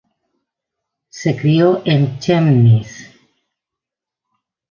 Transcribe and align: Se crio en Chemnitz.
Se 1.09 1.35
crio 1.35 1.83
en 1.85 2.17
Chemnitz. 2.19 2.95